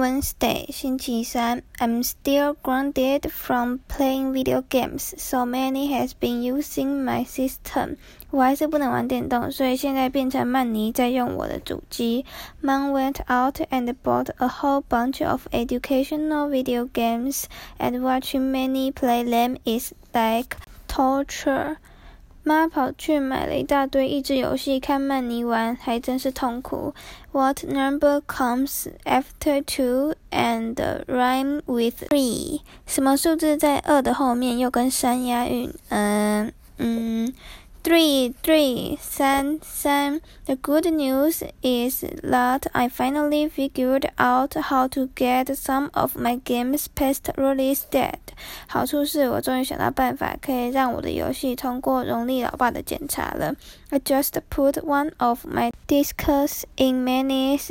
[0.00, 1.62] Wednesday，星期三。
[1.78, 7.96] I'm still grounded from playing video games, so Manny has been using my system.
[8.30, 12.24] 我还是不能玩电动，所以现在变成曼妮在用我的主机。
[12.62, 17.44] Mom went out and bought a whole bunch of educational video games,
[17.78, 21.76] and watching Manny play them is like torture.
[22.47, 26.93] 妈跑去买了一大堆益智游戏，看曼尼玩还真是痛苦。
[27.31, 30.75] What number comes after two and
[31.07, 32.61] rhyme with three？
[32.85, 35.73] 什么数字在二的后面又跟三押韵？
[35.89, 37.14] 嗯嗯。
[37.84, 40.20] Three, three, 三三。
[40.44, 46.88] The good news is that I finally figured out how to get some of my games
[46.94, 48.34] past release date.
[48.66, 53.54] 好处是我终于想到办法，可以让我的游戏通过荣利老爸的检查了。
[53.88, 57.70] I just put one of my discs in Manny's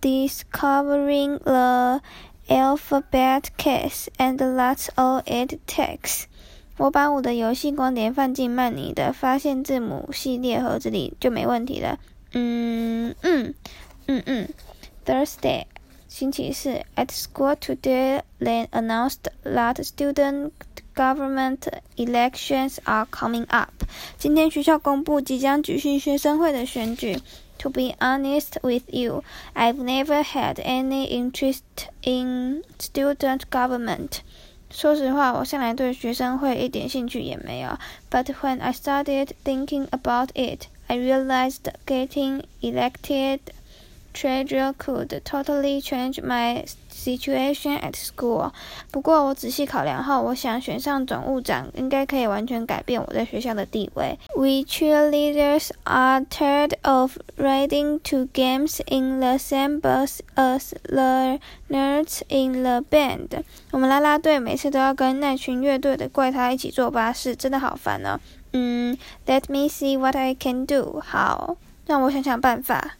[0.00, 2.00] discovering the
[2.48, 6.24] alphabet case, and that's all it takes.
[6.77, 11.99] 我把我的游戏光碟放进曼尼的发现字母系列盒子里就没问题了。
[12.33, 13.53] 嗯嗯
[14.05, 14.47] 嗯嗯。
[15.05, 15.65] Thursday，
[16.07, 16.81] 星期四。
[16.95, 20.51] At school today, they announced that student
[20.93, 23.71] government elections are coming up。
[24.17, 27.19] 今天学校公布即将举行学生会的选举。
[27.59, 29.23] To be honest with you,
[29.55, 31.63] I've never had any interest
[32.03, 34.19] in student government.
[34.70, 37.78] 说实话，我向来对学生会一点兴趣也没有。
[38.10, 43.40] But when I started thinking about it, I realized getting elected
[44.17, 48.51] treasure could totally change my situation at school.
[48.91, 54.17] 不过我仔细考量后，我想选上总务长应该可以完全改变我在学校的地位。
[54.35, 62.63] We cheerleaders are tired of riding to games in the same bus as the nerds in
[62.63, 63.43] the band.
[63.71, 68.19] 我们啦啦队每次都要跟那群乐队的怪胎一起坐巴士，真的好烦哦。
[68.53, 70.99] 嗯，Let me see what I can do.
[71.05, 72.95] 好，让我想想办法。